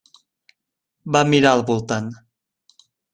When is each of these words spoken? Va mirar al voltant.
Va 1.15 1.21
mirar 1.33 1.51
al 1.57 1.61
voltant. 1.67 2.09